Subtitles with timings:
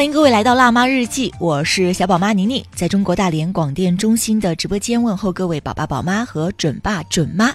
[0.00, 7.54] 欢迎各位来到辣妈日记，我是小宝妈宁宁，在中国大连广电中心的直播间问候各位宝爸宝妈和准爸准妈。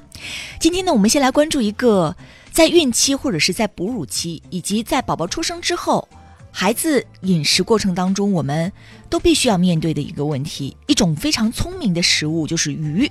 [0.59, 2.16] 今天呢，我们先来关注一个
[2.52, 6.08] 在孕期或者是在哺乳期，以及在宝宝出生之后，
[6.52, 8.71] 孩子饮食过程当中，我们
[9.09, 13.09] 都必须要面对的一个问题，一种非常聪明的食物就是鱼。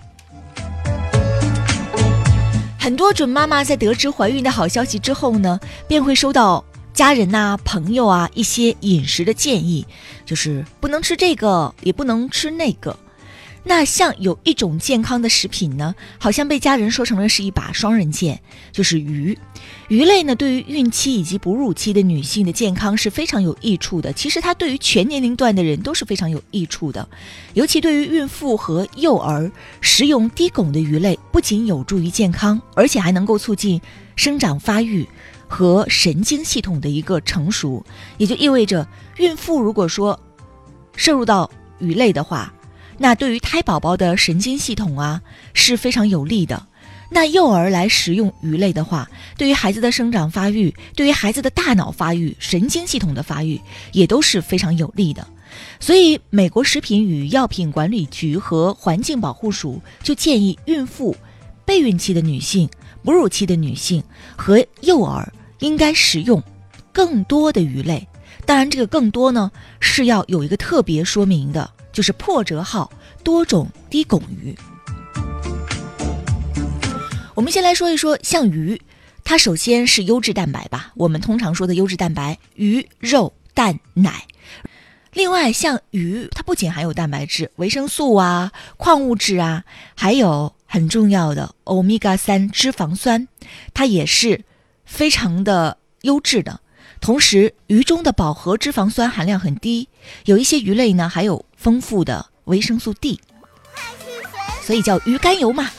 [2.79, 6.65] 很多准妈妈在得知怀孕的好消息之后呢，便会收到。
[6.95, 9.85] 家人呐，朋友啊，一些饮食的建议，
[10.25, 12.97] 就是不能吃这个，也不能吃那个。
[13.67, 18.39] 那像有一种健康的食品呢，好像被家人说成了是一把双刃剑，
[18.71, 19.37] 就是鱼。
[19.89, 24.13] 鱼类呢，对于孕期以及哺乳期的女性的健康是非常有益处的。
[24.13, 27.09] 其实它对于全年龄段的人都是非常有益处的，
[27.55, 33.81] 尤其对于孕妇和幼儿，食用低汞的鱼类不仅有助于健康，而且还能够促进
[34.15, 35.09] 生长发育。
[35.49, 37.85] 和神经系统的一个成熟，
[38.19, 38.87] 也就意味着
[39.19, 40.19] 孕妇如果说
[40.97, 42.53] 摄入到鱼类的话，
[42.99, 45.21] 那对于胎宝宝的神经系统啊
[45.53, 46.67] 是非常有利的。
[47.11, 53.61] 那幼儿来食用鱼类的话，对于孩子的生长发育，对于孩子的大脑发育、神经系统的发育
[53.93, 55.25] 也都是非常有利的。
[55.79, 61.17] 所以，美国食品与药品管理局和环境保护署就建议孕妇、
[61.65, 62.69] 备孕期的女性、
[63.05, 64.03] 哺乳期的女性
[64.35, 65.33] 和幼儿。
[65.61, 66.43] 应该食用
[66.93, 68.07] 更多的鱼类，
[68.45, 72.93] 当然这个更多呢是要有一个特别说明的，就是破折号
[73.23, 74.55] 多种低汞鱼。
[77.35, 78.79] 我们先来说一说像鱼，
[79.23, 84.27] 它首先是优质蛋白吧，我们通常说的优质蛋白，鱼肉蛋奶。
[85.15, 89.65] 另外像鱼，它不仅含有蛋白质、维生素啊、矿物质啊，
[89.95, 93.29] 还有很重要的欧米伽三脂肪酸，
[93.73, 94.45] 它也是。
[94.85, 96.61] 非常的优质的，
[97.01, 99.89] 同时鱼中的饱和脂肪酸含量很低，
[100.25, 103.21] 有一些鱼类呢还有丰富的维生素 D，
[104.63, 105.71] 所以叫鱼肝油嘛。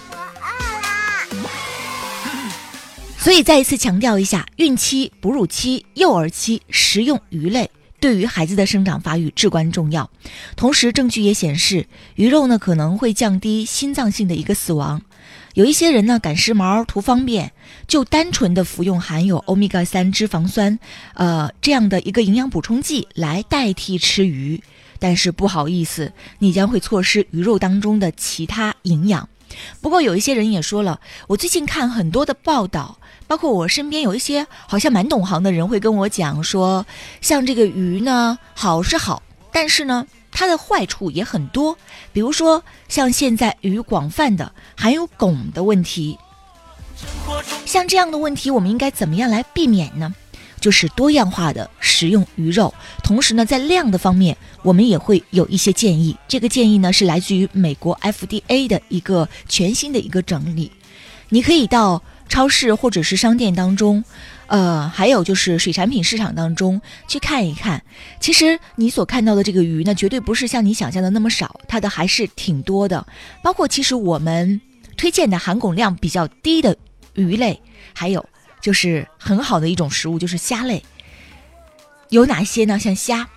[3.18, 7.70] 所以再一次强调一下，孕期、哺乳期、幼儿期食用鱼类
[8.00, 10.10] 对于孩子的生长发育至关重要。
[10.56, 15.02] 同时，证据也显示，鱼肉呢可能会降低心脏性的一个死亡。
[15.54, 17.54] 有一些人呢赶时髦图方便，
[17.88, 20.78] 就单纯的服用含有欧米伽三脂肪酸，
[21.14, 24.62] 呃这样的一个营养补充剂来代替吃鱼，
[25.00, 29.30] 但是不好意思，你将会错失鱼肉当中的其他营养。
[29.80, 36.86] 不过有一些人也说了，我最近看很多的报道，包括我身边有一些好像蛮懂行的人会跟我讲说，
[37.22, 40.06] 像这个鱼呢好是好，但是呢。
[40.38, 41.78] 它的坏处也很多，
[42.12, 46.20] 比如说像现在鱼广泛的含有汞的问题，
[47.66, 50.14] 像这样的问题，我们应该怎么样来避免呢？
[50.60, 56.18] 就是多样化的食用鱼肉，同时呢，在量的方面，我们也会有一些建议。
[56.28, 60.70] 这个建议呢，是来自于美国 FDA 的一个全新的一个整理，
[61.30, 64.04] 你可以到超市或者是商店当中。
[64.48, 67.84] 呃，还有就是水产品市场当中去看一看，
[68.20, 73.08] 其实你所看到的这个鱼呢，绝对不是像你想象的那么少，它的还是挺多的。
[73.42, 74.62] 包括其实我们
[74.96, 76.78] 推荐的含汞量比较低的
[77.16, 77.60] 鱼类，
[77.96, 78.24] 还有
[78.62, 80.84] 就是很好的一种食物，就是虾类。
[82.10, 82.78] 有哪些呢？
[82.78, 83.28] 像虾、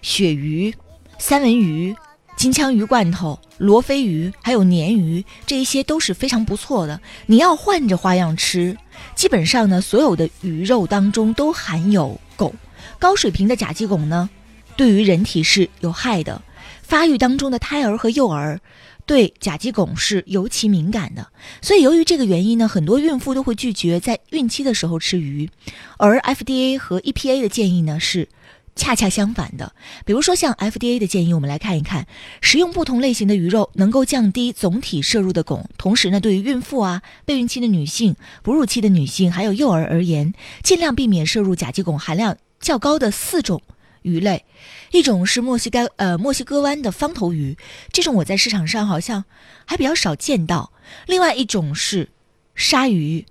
[0.00, 0.72] 鳕鱼、
[1.18, 1.96] 三文鱼。
[2.36, 7.00] 金枪鱼罐头、罗非鱼，还有鲶鱼，这一些都是非常不错的。
[7.24, 8.76] 你要换着花样吃。
[9.14, 12.52] 基本上呢，所有的鱼肉当中都含有汞，
[12.98, 14.28] 高水平的甲基汞呢，
[14.76, 16.42] 对于人体是有害的。
[16.82, 18.60] 发育当中的胎儿和幼儿
[19.06, 21.26] 对甲基汞是尤其敏感的。
[21.62, 25.48] 所以由于这个原因呢，很多孕妇都会拒绝在孕期的时候吃鱼，
[25.96, 28.28] 而 FDA 和 EPA 的建议呢是。
[28.76, 29.72] 恰恰相反的，
[30.04, 32.06] 比如说像 FDA 的建议，我们来看一看，
[32.42, 43.62] 食用不同类型的鱼肉能够降低总体摄入的汞，同时呢，对于孕妇啊、备孕期的女性、哺乳期的女性还有幼儿而言，尽量避免摄入甲基汞含量较高的四种
[44.02, 44.44] 鱼类，
[44.92, 47.56] 一种是墨西哥呃墨西哥湾的方头鱼，
[47.90, 49.24] 这种我在市场上好像
[49.64, 50.70] 还比较少见到，
[51.06, 52.10] 另外一种是
[52.54, 53.24] 鲨鱼，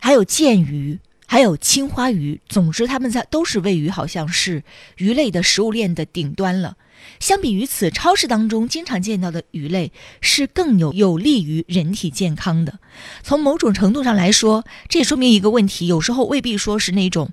[0.00, 0.98] 还有剑鱼。
[1.26, 4.62] 还有青花鱼，总之它们在都是位于好像是
[4.96, 6.76] 鱼类的食物链的顶端了。
[7.20, 12.78] 相比于此，超市当中经常见到的鱼类是更有有利于人体健康的。
[13.22, 17.30] 从某种程度上来说，这也说明一个问题：有时候未必说是那种。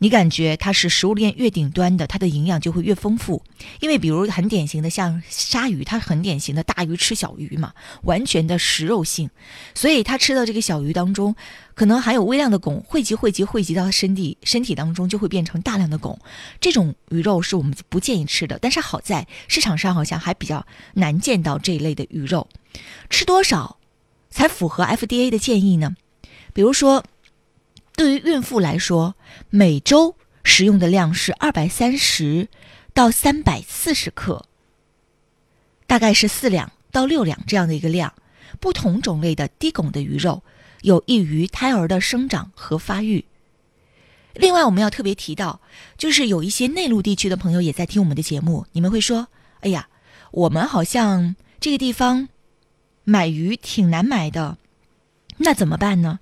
[0.00, 3.42] 你感觉它是食物链越顶端的，它的营养就会越丰富。
[3.80, 7.72] 因为比如很典型的像鲨鱼，它很典型的大鱼吃小鱼嘛，
[8.02, 9.28] 完全的食肉性，
[9.74, 11.34] 所以它吃到这个小鱼当中，
[11.74, 16.16] 可能含有微量的汞，汇集汇集汇集到身体身体当中，就会变成大量的汞。
[16.60, 18.58] 这种鱼肉是我们不建议吃的。
[18.60, 20.64] 但是好在市场上好像还比较
[20.94, 22.48] 难见到这一类的鱼肉，
[23.10, 23.78] 吃多少
[24.30, 25.96] 才符合 FDA 的建议呢？
[26.52, 27.04] 比如说。
[27.98, 29.16] 对于孕妇来说，
[29.50, 30.14] 每周
[30.44, 32.46] 食用的量是二百三十
[32.94, 34.46] 到三百四十克，
[35.88, 38.14] 大概是四两到六两这样的一个量。
[38.60, 40.44] 不同种类的低汞的鱼肉
[40.82, 43.24] 有益于胎儿的生长和发育。
[44.34, 45.60] 另外，我们要特别提到，
[45.96, 49.26] 就是有一些内陆地区的朋友也在听我们的节目，你们会说
[49.62, 49.88] ：“哎呀，
[50.30, 52.28] 我们好像这个地方
[53.02, 54.56] 买鱼挺难买的，
[55.38, 56.20] 那怎么办呢？”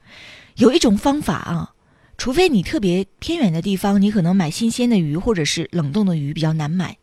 [0.57, 1.75] 有一种方法啊，
[2.17, 6.97] 除非你特别偏远的地方，你可能买新鲜的鱼或者是冷冻的鱼比较难买，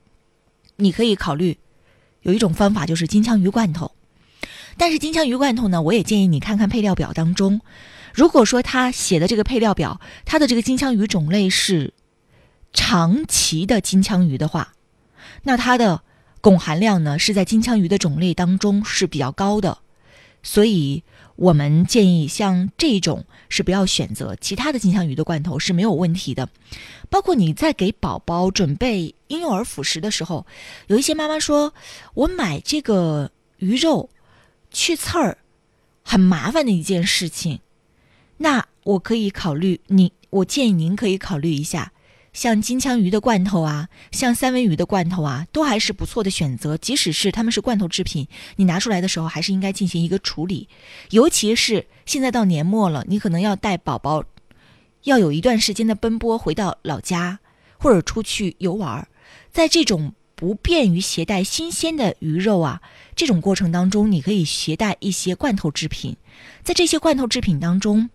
[0.77, 1.59] 你可以考虑
[2.21, 3.91] 有一种方法就是金枪鱼罐头。
[4.75, 7.61] 但是金枪鱼罐头呢，我也建议你看看配料表当中，
[8.11, 11.93] 如果说它写的这个配料表，它的这个金枪鱼种类是
[12.73, 14.73] 长鳍的金枪鱼的话，
[15.43, 16.01] 那它的
[16.41, 19.77] 汞含量呢是在金枪鱼的种类当中是比较高的，
[20.41, 21.03] 所以。
[21.35, 26.47] 我们建议像这种是不要选择，其他的金枪鱼的罐头是没有问题的。
[27.09, 30.45] 包括你在给宝宝准备婴幼儿辅食的时候，
[30.87, 31.73] 有一些妈妈说，
[32.13, 34.09] 我买这个鱼肉
[34.71, 35.37] 去刺儿
[36.03, 37.59] 很麻烦的一件事情。
[38.37, 41.91] 那我可以考虑你，我建议您可以考虑一下。
[42.33, 46.75] 像金枪鱼的罐头啊，像三文鱼的罐头啊，都还是不错的选择。
[46.75, 50.67] 即使是它们是罐头制品，你拿出来的时候还是应该进行一个处理。
[51.11, 54.23] 尤其是现在到年末了，你可能要带宝宝，
[55.03, 57.39] 要有一段时间的奔波回到老家，
[57.77, 59.07] 或者出去游玩，
[59.51, 62.81] 在这种不便于携带新鲜的鱼肉啊
[63.15, 66.17] 这种过程当中，你可以携带一些罐头制品，
[66.63, 68.09] 在这些罐头制品当中。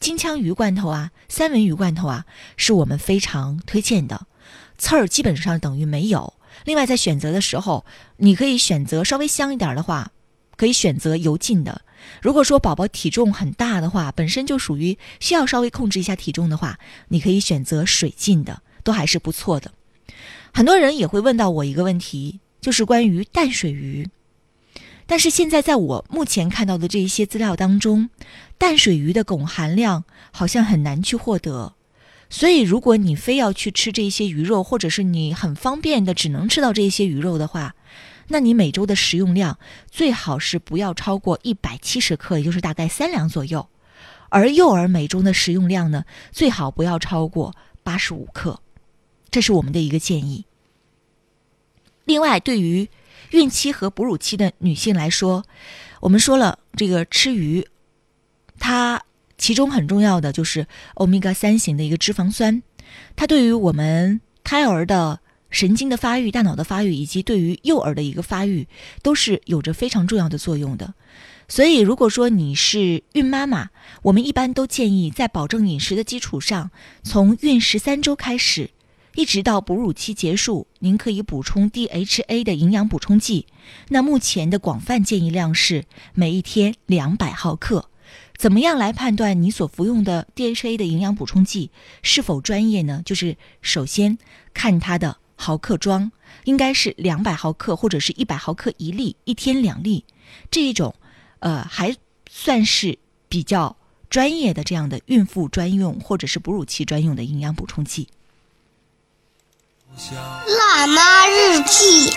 [0.00, 2.24] 金枪鱼罐头啊，三文鱼罐头啊，
[2.56, 4.26] 是我们非常推荐的，
[4.78, 6.32] 刺儿基本上等于没有。
[6.64, 7.84] 另外，在选择的时候，
[8.16, 10.10] 你可以选择稍微香一点的话，
[10.56, 11.82] 可以选择油浸的。
[12.22, 19.70] 如果说宝宝体重很大的话，本身就属于需要稍微控制一下体重的话，你可以选择水浸的，都还是不错的。
[20.54, 24.08] 很多人也会问到我一个问题，就是关于淡水鱼。
[25.06, 28.10] 但是现在在我目前看到的这一些资料当中，
[28.60, 31.72] 淡水鱼的汞含量好像很难去获得，
[32.28, 37.74] 所以如果你非要去吃这些鱼肉，或者是你很方便的只能吃到这些鱼肉的话，
[38.28, 39.58] 那你每周的食用量
[39.90, 43.66] 最好是不要超过一百七十克，也就是大概三两左右。
[44.28, 48.60] 而幼儿每周的食用量呢，最好不要超过八十五克，
[49.30, 50.44] 这是我们的一个建议。
[52.04, 52.90] 另外，对于
[53.30, 55.46] 孕期和哺乳期的女性来说，
[56.00, 57.66] 我们说了，这个吃鱼，
[58.60, 59.02] 它
[59.36, 62.62] 其中很重要的就是欧米伽三型的一个脂肪酸，
[63.16, 65.18] 它对于我们胎儿的
[65.50, 68.68] 神经的发育、大脑的发育，以及对于幼儿的一个发育，
[69.02, 70.94] 都是有着非常重要的作用的。
[71.48, 73.70] 所以，如果说你是孕妈妈，
[74.02, 76.70] 我们一般都建议在保证饮食的基础上，
[77.02, 78.70] 从孕十三周开始。
[79.16, 83.46] 一直到哺乳期结束，您可以补充 DHA 的营养补充剂。
[83.88, 87.89] 那目前的广泛建议量是每一天两百毫克。
[88.40, 91.70] 怎么样来判断你所服用的 DHA 的营养补充剂
[92.00, 93.02] 是否专业呢？
[93.04, 94.16] 就是首先
[94.54, 96.10] 看它的毫克装，
[96.44, 100.06] 应该是两百毫克或者是一百毫克一粒，一天两粒。
[100.50, 100.94] 这一种，
[101.40, 101.94] 呃，还
[102.30, 103.76] 算是比较
[104.08, 108.08] 专业的这样的孕妇专用或者是哺乳期专用的营养补充剂。
[110.46, 112.10] 辣妈日记，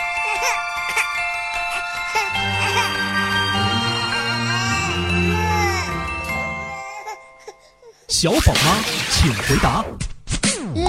[8.24, 8.80] 小宝妈
[9.12, 9.84] 请回答。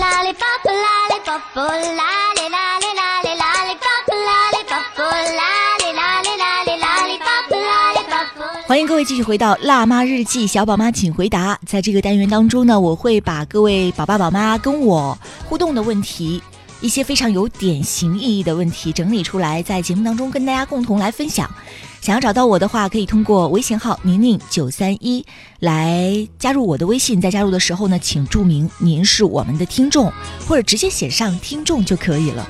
[0.00, 8.68] 啦哩巴布啦哩巴布啦哩啦哩啦哩啦哩巴布啦哩巴布啦哩啦哩啦哩啦哩巴布啦哩巴布。
[8.68, 11.58] 欢迎各位继续回到辣妈日记，小宝妈请回答。
[11.66, 16.40] 在这个单元当中呢，我会把各位宝爸宝妈跟我互动的问题。
[16.80, 21.50] 一些非常有典型意义的问题整理出来，在节目当中跟大家共同来分享。
[22.04, 25.24] 想要找到我的话，可以通过微信号宁宁九三一
[25.60, 27.18] 来加入我的微信。
[27.18, 30.12] 在加入的时候呢，请注明您是我们的听众，
[30.46, 32.46] 或者直接写上听众就可以了。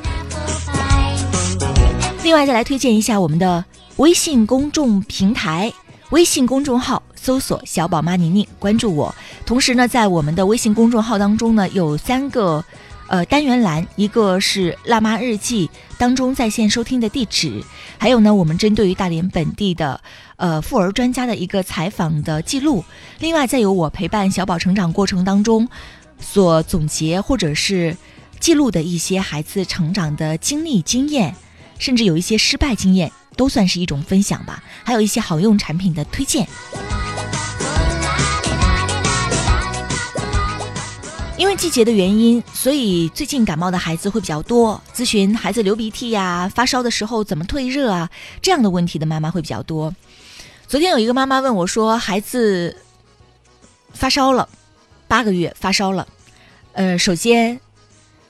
[2.24, 3.64] 另外，再来推荐一下我们的
[3.98, 5.72] 微信公众平台，
[6.10, 9.14] 微信公众号搜索“小宝妈宁宁”，关注我。
[9.46, 12.64] 同时呢，在我们的微信公众号当中呢，有三个
[13.08, 17.62] 呃单元栏，一个是“辣妈日记”当中在线收听的地址，
[17.98, 20.00] 还有呢，我们针对于大连本地的
[20.36, 22.84] 呃妇儿专家的一个采访的记录。
[23.18, 25.68] 另外，再有我陪伴小宝成长过程当中
[26.18, 27.96] 所总结或者是
[28.40, 31.34] 记录的一些孩子成长的经历经验。
[31.76, 34.62] 甚至有一些失败经验，都算是一种分享吧。
[34.84, 36.46] 还有一些好用产品的推荐。
[41.36, 44.80] 因为季节的原因，所以最近感冒的孩子会比较多。
[44.94, 48.08] 咨询孩子流鼻涕呀、发烧的时候怎么退热啊
[48.40, 49.92] 这样的问题的妈妈会比较多。
[50.68, 52.76] 昨天有一个妈妈问我说：“孩子
[53.92, 54.48] 发烧了，
[55.08, 56.06] 八个月发烧了。
[56.72, 57.58] 呃，首先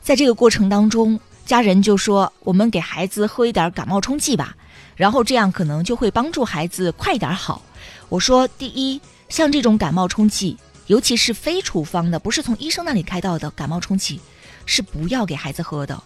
[0.02, 4.56] 在这个过程当中。”家人就说：“我们给孩子喝一点感冒冲剂吧，
[4.96, 7.60] 然后这样可能就会帮助孩子快一点好。”
[8.08, 10.56] 我说：“第一，像这种感冒冲剂，
[10.86, 14.20] 尤其是非处方的，不是从医生那里开到的感冒冲剂，
[14.66, 16.02] 是不要给孩子喝的。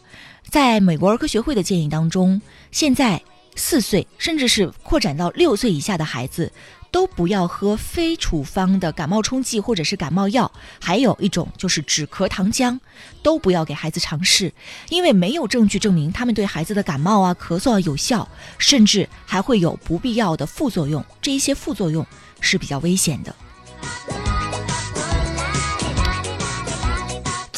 [0.48, 3.20] 在美国儿科学会的建议当中，现在
[3.56, 6.52] 四岁甚至是扩展到六岁以下的孩子。”
[6.90, 12.80] 都不要喝非处方的感冒冲剂或者是感冒药，还有一种就是止咳糖浆，
[13.22, 14.50] 都不要给孩子尝试，
[14.88, 22.04] 因为没有证据证明他们对孩子的感冒啊、咳嗽啊有效，甚至还会有不必要的副作用，这一些副作用
[22.40, 23.36] 是比较危险的。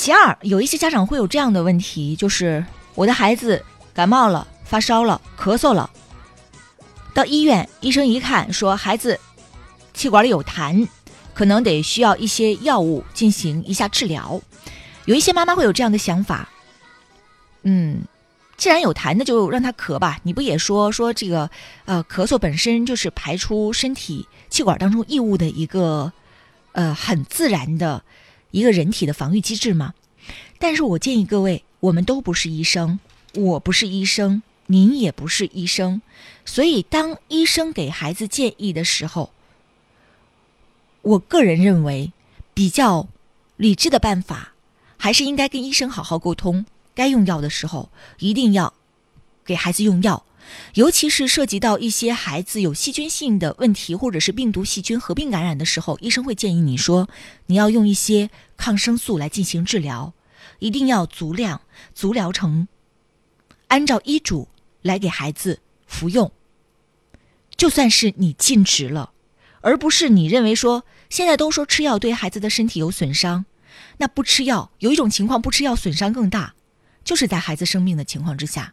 [0.01, 2.65] 其二，有一些家长会有这样的问题，就是
[2.95, 5.91] 我的孩子感冒了、发烧了、咳嗽了。
[7.13, 9.21] 到医院，医生一看说孩子
[9.93, 10.89] 气管里有痰，
[11.35, 14.41] 可能得需要一些药物进行一下治疗。
[15.05, 16.49] 有一些妈妈会有这样的想法，
[17.65, 18.01] 嗯，
[18.57, 20.19] 既然有痰，那就让他咳吧。
[20.23, 21.51] 你不也说说这个
[21.85, 26.11] 呃咳嗽本身就是排出身体气管当中异物的一个
[26.73, 28.03] 呃很自然的
[28.51, 29.95] 一个人体的防御机制吗？
[30.59, 32.99] 但是我建议各位，我们都不是医生，
[33.35, 34.43] 我不是医生。
[34.67, 36.01] 您也不是医生，
[36.45, 39.33] 所以当医生给孩子建议的时候，
[41.03, 42.13] 我个人认为
[42.55, 43.09] 比较
[43.57, 44.53] 理智的办法，
[44.97, 46.67] 还是应该跟医生好好沟通。
[46.95, 47.91] 该用药的时候，
[48.21, 48.73] 一定要
[49.45, 50.25] 给孩子用药，
[50.75, 57.09] 尤其是涉及到一些孩子有细菌性的问题，或者是病毒、细菌合并感染的时候，医生会建议你说
[57.47, 60.15] 你要用一些抗生素来进行治疗，
[60.59, 61.63] 一定要足量、
[61.95, 62.69] 足疗程，
[63.69, 64.49] 按照医嘱。
[64.83, 66.33] 来给孩子服用，
[67.55, 69.13] 就算是你禁止了，
[69.61, 73.45] 而不是你认为说现在都说吃药对孩子的身体有损伤，
[73.99, 76.55] 那不吃药有一种情况不吃药损伤更大，
[77.05, 78.73] 就是在孩子生病的情况之下。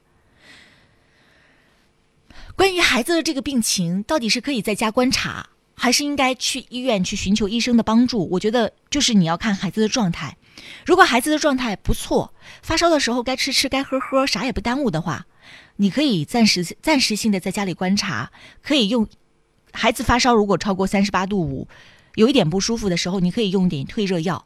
[2.57, 8.27] 关于孩子的这个病情，到底是可以在家观察，还是应该去医院去寻求医生的帮助？
[8.31, 10.35] 我觉得就是你要看孩子的状态。
[10.83, 12.33] 如果孩子的状态不错，
[12.63, 15.27] 发烧的时候该吃吃该喝喝，啥也不耽误的话。
[15.75, 18.31] 你可以暂时暂时性的在家里观察，
[18.63, 19.07] 可以用
[19.71, 21.67] 孩子发烧如果超过三十八度五，
[22.15, 24.43] 有一点不舒服的时候，你可以用点退热药。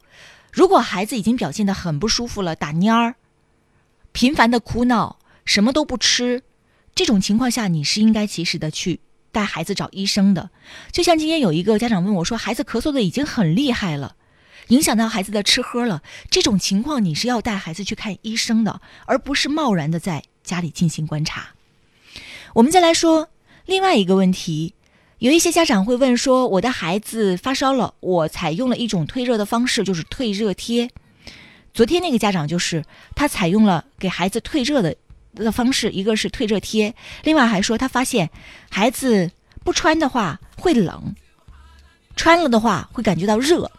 [0.51, 3.15] 如果孩子已经表现的很不舒服了，打蔫儿，
[4.11, 6.43] 频繁的哭闹，什么都不吃，
[6.95, 8.99] 这种情况下，你是应该及时的去
[9.31, 10.49] 带孩子找医生的。
[10.91, 14.15] 就像今天有一个家长问我说，孩子咳嗽的已经很厉害了，
[14.67, 20.23] 影响到孩子的吃喝了，这种情况你是要带孩子去看医生的，而不是贸然的在。
[20.43, 21.51] 家里进行观察。
[22.55, 23.29] 我们再来说
[23.67, 24.73] 另外一个问题，
[25.19, 30.89] 有一些家长会问说：“我的孩子发烧了，我采用了一种退热的方式，就是退热贴。”
[31.75, 32.83] 昨天那个家长就是
[33.15, 34.95] 他采用了给孩子退热的
[35.35, 38.29] 的方式，一个是退热贴，另外还说他发现
[38.69, 39.31] 孩子
[39.63, 41.15] 不穿的话会冷，
[42.15, 43.69] 穿了的话会感觉到热。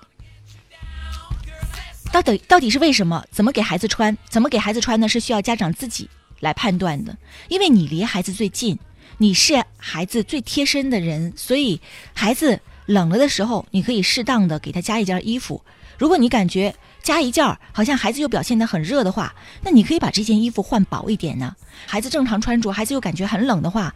[2.13, 3.25] 到底到底是为什么？
[3.31, 4.17] 怎么给孩子穿？
[4.29, 5.09] 怎么给孩子穿呢？
[5.09, 6.09] 是需要家长自己。
[6.41, 7.17] 来判断的，
[7.47, 8.77] 因为你离孩子最近，
[9.19, 11.81] 你是孩子最贴身的人，所以
[12.13, 15.63] 孩子冷了的时候，你可以适当的给他加一件衣服。
[15.97, 21.57] 如果你感觉加一件儿好像孩子又表现得很热的话，那你可以把这件衣服换薄一点呢。
[21.87, 23.95] 孩子正常穿着，孩子又感觉很冷的话，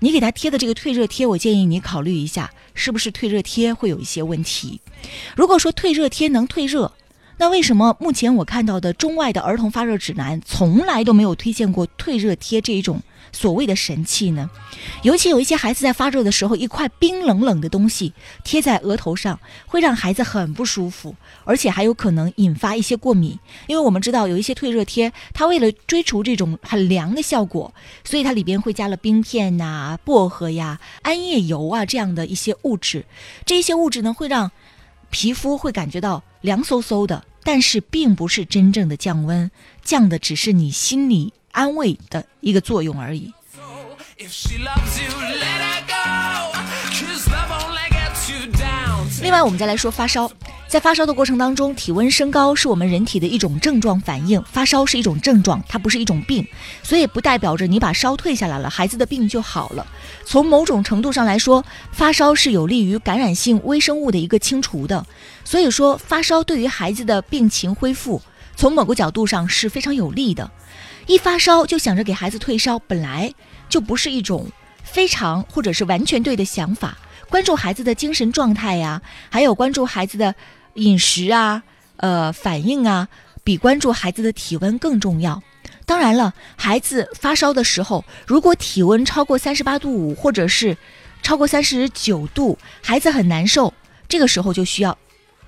[0.00, 4.80] 你给他贴的这个退热贴，我建议你考虑一下，是不是退热贴会有一些问题。
[5.36, 6.92] 如果说退热贴能退热，
[7.42, 14.48] 那为什么目前我看到的中外的儿童发热指南从来都没有推荐过退热贴这一种所谓的神器呢？
[15.02, 18.12] 尤其有一些孩子在发热的时候，一块冰冷冷的东西
[18.44, 23.36] 贴在额头上，会让孩子很不舒服，而且还有可能引发一些过敏。
[23.66, 33.04] 因为我们知道有一些退热贴，它为了追逐这种很凉的效果，所以它里边会加了冰片呐、薄荷呀、桉叶油啊这样的一些物质。
[33.44, 34.52] 这一些物质呢，会让
[35.10, 39.50] 皮肤会感觉到凉飕飕的，但是并不是真正的降温，
[39.84, 43.32] 降的只是你心理安慰的一个作用而已。
[49.20, 50.30] 另外，我们再来说发烧，
[50.72, 56.48] 在发烧的过程当中，体温升高是我们人体的一种症状反应，发烧是一种症状，它不是一种病，
[56.82, 59.86] 所以不代表着你把烧退下来了，孩子的病就好了。
[60.24, 61.62] 从某种程度上来说，
[61.92, 65.04] 发烧是有利于感染性微生物的一个清除的，
[65.44, 68.22] 所以说发烧对于孩子的病情恢复，
[68.56, 70.50] 从某个角度上是非常有利的。
[71.06, 73.34] 一发烧就想着给孩子退烧，本来
[73.68, 74.50] 就不是一种
[74.82, 76.96] 非常或者是完全对的想法。
[77.28, 80.34] 关注孩子的精神状态呀，还有关注孩子的
[80.74, 81.62] 饮食啊、
[81.96, 83.08] 呃反应啊，
[83.44, 85.42] 比关注孩子的体温更重要。
[85.84, 90.76] 当然了，孩子发烧的时候，如果体温超过三十八度五，或者是
[91.22, 93.74] 超过三十九度，孩子很难受，
[94.08, 94.96] 这个时候就需要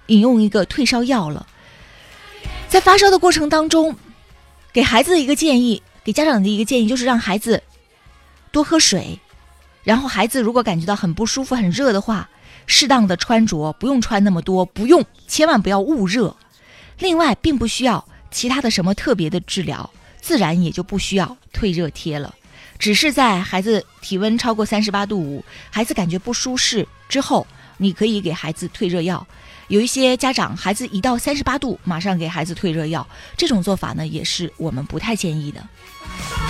[0.07, 1.47] 饮用一个退烧药了。
[2.69, 3.97] 在发烧的过程当中，
[4.73, 7.63] 给孩子的一个建议，给家长的一个建议就是让孩子
[8.51, 9.19] 多喝水，
[9.85, 12.29] 然后孩子如果感觉到很不舒服、很热的话，
[12.67, 16.35] 适当的穿着，不用穿那么多，不用，千万不要捂热。
[16.99, 19.91] 另外，并不需要其他的什么特别的治疗，
[20.21, 22.35] 自然也就不需要退热贴了。
[22.79, 27.47] 只是在孩子体温超过三十八度五，孩子感觉不舒适之后，
[27.79, 29.27] 你可以给孩子退热药。
[29.69, 33.07] 有一些家长孩子一到三十八度，马上给孩子退热药，
[33.37, 36.44] 这种做法呢，也是我们不太建议的。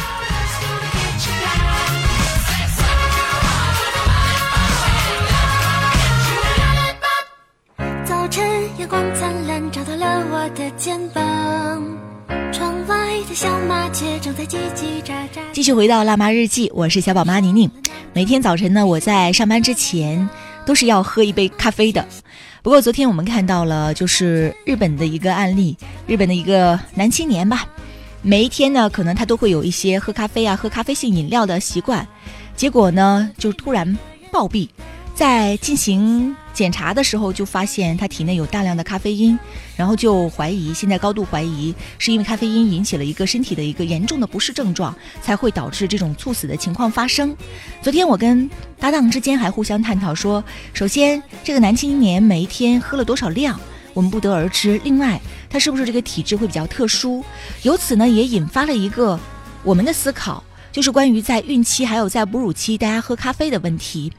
[8.86, 11.22] 光灿烂，照到了我的肩膀。
[12.52, 15.40] 窗外的小麻雀正在叽叽喳喳。
[15.52, 17.70] 继续回到《辣妈日记》，我是小宝妈宁宁。
[18.12, 20.28] 每天早晨呢，我在上班之前
[20.66, 22.06] 都是要喝一杯咖啡的。
[22.62, 27.66] 不过昨天我们看到了，就是日本的一个案例，日本的一个男青年吧，
[28.20, 32.06] 每一天呢，可能他都会有一些喝咖啡啊、喝咖啡性饮料的习惯，
[32.54, 33.96] 结果呢，就突然
[34.30, 34.68] 暴毙。
[35.14, 39.36] 在进行检查的时候，就发现他体内有大量的咖啡因，
[39.76, 47.36] 然后就怀疑，现在高度怀疑是因为咖啡因引起了一个身体的一个严重的不适症状，才会导致这种猝死的情况发生。
[47.82, 53.58] 昨天我跟搭档之间还互相探讨说，首先这个男青年每一天喝了多少量，
[53.92, 57.24] 我们不得而知；另外，他是不是这个体质会比较特殊？
[57.62, 59.18] 由此呢，也引发了一个
[59.64, 60.42] 我们的思考。
[60.74, 64.12] 就是关于在孕期还有在哺乳期大家喝咖啡的问题，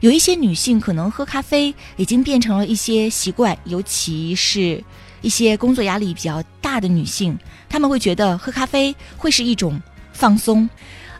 [0.00, 4.84] 有一些女性可能喝咖啡已经变成了一些习惯，尤其是
[5.22, 9.80] 一些工作压力比较大的女性，她们会觉得喝咖啡会是一种
[10.12, 10.68] 放松。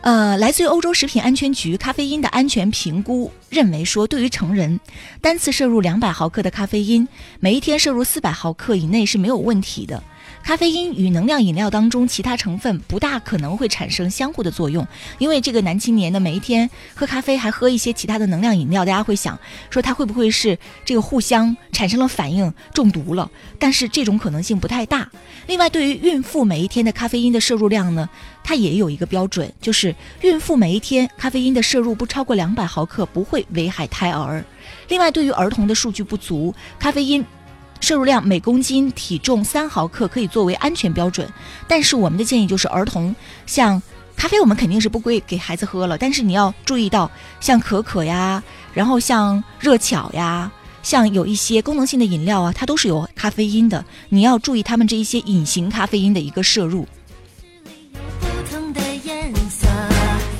[0.01, 4.79] 呃，来自于欧洲食品安全局咖啡因的安全评估认为说，对于成人，
[5.21, 7.07] 单次摄入两百毫克的咖啡因，
[7.39, 10.03] 每一天摄入四百毫克以内是没有问题的。
[10.43, 14.85] 咖啡因与能量饮料当中其他成分不大可能会产生相互的作用，
[15.17, 23.31] 因为这个男青年呢，每一天喝咖啡还喝一些其他的能量饮料，大家会想说他会不会是这个互相产生了反应中毒了？
[23.57, 25.09] 但是这种可能性不太大。
[25.47, 28.09] 另外，对于孕妇每一天的咖啡因的摄入量呢，
[28.43, 34.43] 它也有一个标准，就是孕妇每一天咖啡因的摄入不超过两百毫克，不会危害胎儿。
[34.89, 37.25] 另外，对于儿童的数据不足，咖啡因。
[37.83, 41.27] 摄入量每公斤体重三毫克可以作为安全标准，
[41.67, 43.13] 但是我们的建议就是儿童
[43.45, 43.81] 像
[44.15, 48.41] 咖啡，我们肯定是不归给孩子喝了，但是你要注意到像可可呀，
[48.73, 50.49] 然后像热巧呀，
[50.81, 56.87] 像有一些功能性的饮料啊，它都是有咖啡因的，你要注意它们这一些隐形咖啡因的一个摄入。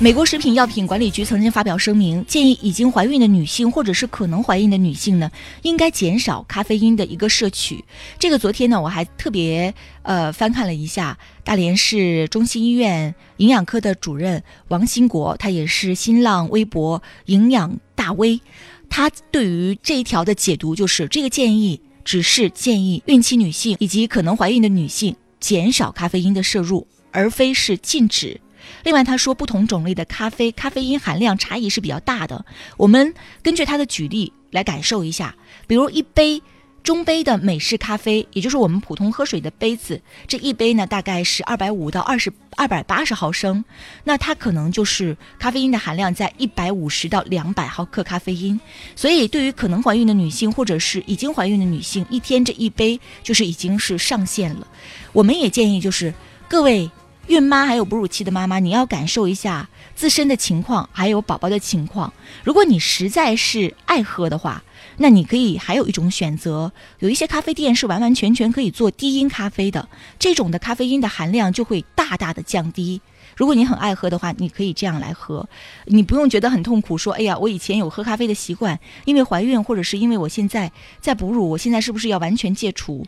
[0.04, 5.30] 美国食品药品管理局曾经发表声明，建议已经怀孕的女性或者是可能怀孕的女性呢，
[5.62, 7.82] 应该减少咖啡因的一个摄取。
[8.18, 18.42] 这个昨天呢，我还特别呃翻看了一下大连市中心医院营养科的主任王兴国，他也是新浪微博营养大 V，
[18.90, 28.38] 他对于这一条的解读就是，这个建议只是建议孕期女性以及可能怀孕的女性减少咖啡因的摄入，而非是禁止。
[28.82, 32.44] 另外，他说不同种类的咖啡咖啡因含量差异是比较大的。
[32.76, 35.34] 我们根据他的举例来感受一下，
[35.66, 36.42] 比如一杯
[36.82, 43.64] 中杯的美式咖啡，也就是我们普通喝水的杯子，这一杯呢大概是二百五到二十二百八十毫升，
[44.04, 48.60] 那它可能就是咖啡因的含量在一百五十到两百毫克咖啡因。
[48.94, 54.66] 所以对于可能怀孕的女性或者是已经怀孕的女性，一天这一杯就是已经是上限了。
[55.14, 56.12] 我们也建议就是
[56.46, 56.90] 各位
[57.26, 62.12] 孕妈还有哺乳期的妈妈，你要感受一下自身的情况，还有宝宝的情况。
[62.42, 64.62] 如果你实在是爱喝的话，
[64.98, 73.00] 那你可以还有一种选择，有一些咖啡店是完完全全可以做低因咖啡的，这种的咖啡因的含量就会大大的降低。
[73.36, 75.48] 如果你很爱喝的话，你可以这样来喝，
[75.86, 83.04] 你不用觉得很痛苦，说哎呀，我以前有喝咖啡的习惯，因为怀孕或者是因为我现在在哺乳，我现在是不是要完全戒除？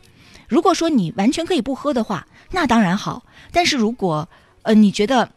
[0.49, 3.25] 如果说你完全可以不喝的话，那当然好。
[3.53, 4.29] 但是如果
[4.63, 5.33] 呃你觉得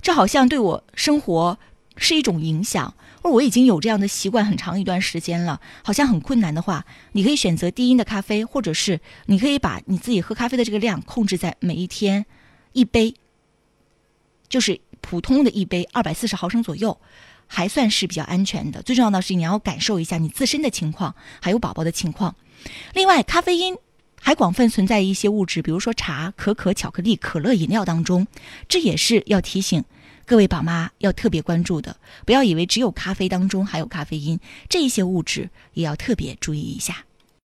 [0.00, 1.58] 这好像对我生活
[1.96, 12.26] 是一种影响，或者我已经有这样的习惯很长一段时间了，好像很困难的话，你可以选择低因的咖啡，或者是你可以把你自己喝咖啡的这个量控制在每一天
[12.72, 13.14] 一杯，
[14.48, 16.98] 就是普通的一杯二百四十毫升左右，
[17.46, 18.82] 还算是比较安全的。
[18.82, 22.34] 最重要的是你要感受一下你自身的情况，还有宝宝的情况。
[22.94, 23.76] 另外，咖啡因。
[24.24, 28.28] 还广泛存在一些物质，比如说茶、可可、巧克力、可乐饮料当中，
[28.68, 29.82] 这也是要提醒
[30.24, 31.96] 各位宝妈要特别关注的。
[32.24, 37.04] 不要以为只有咖啡当中含有咖啡因，这一些物质也要特别注意一下。